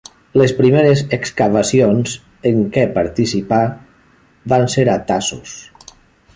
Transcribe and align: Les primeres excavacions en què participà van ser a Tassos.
Les 0.41 0.53
primeres 0.61 1.03
excavacions 1.17 2.15
en 2.53 2.63
què 2.79 2.87
participà 2.97 3.61
van 4.55 4.69
ser 4.77 4.91
a 4.95 4.97
Tassos. 5.13 5.57